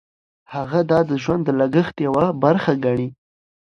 هغه 0.53 0.79
دا 0.91 0.99
د 1.09 1.11
ژوند 1.23 1.41
د 1.45 1.49
لګښت 1.59 1.95
یوه 2.07 2.25
برخه 2.43 2.71
ګڼي. 2.85 3.09